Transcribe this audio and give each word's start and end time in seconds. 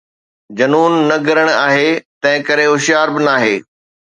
جنون 0.57 0.93
نه 1.09 1.17
گرڻ 1.27 1.47
آهي، 1.67 1.89
تنهنڪري 2.21 2.65
هوشيار 2.71 3.07
به 3.13 3.21
ناهي 3.27 3.55